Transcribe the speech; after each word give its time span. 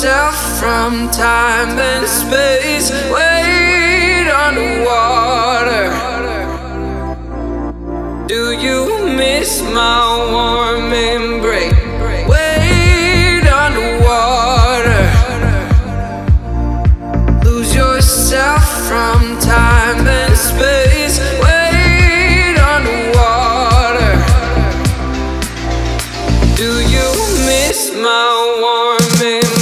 from 0.00 1.10
time 1.10 1.76
and 1.76 2.06
space. 2.06 2.92
Wait 3.10 4.28
underwater. 4.30 5.90
Do 8.28 8.52
you 8.52 9.08
miss 9.16 9.60
my 9.62 10.06
warm 10.30 10.92
embrace? 10.92 11.72
Wait 12.28 13.44
underwater. 13.50 15.04
Lose 17.44 17.74
yourself 17.74 18.64
from 18.86 19.36
time 19.40 20.06
and 20.06 20.36
space. 20.36 21.18
Wait 21.42 22.56
underwater. 22.56 24.14
Do 26.56 26.70
you 26.94 27.08
miss 27.50 27.92
my 27.96 28.58
warm 28.60 29.22
embrace? 29.22 29.57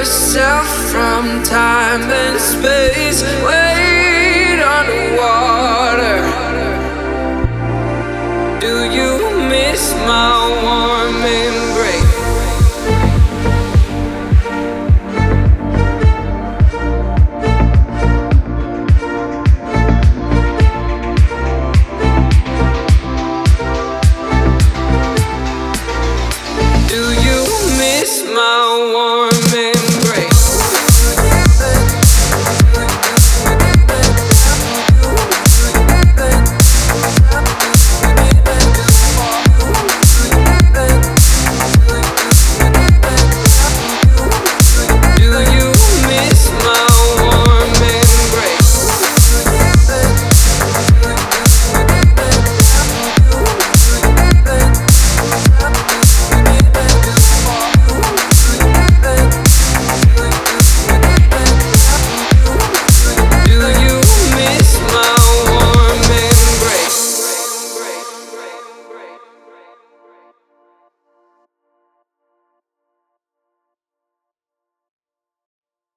Yourself 0.00 0.66
from 0.90 1.42
time 1.42 2.00
and 2.00 2.40
space. 2.40 3.22
Underwater. 3.22 3.69